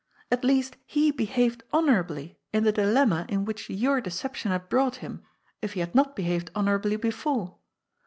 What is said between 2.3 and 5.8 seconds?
in the dilemma, into which your deception had brought him, if he